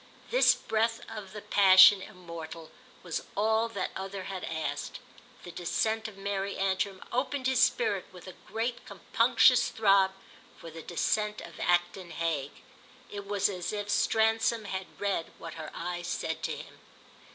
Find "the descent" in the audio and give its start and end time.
5.43-6.07, 10.71-11.39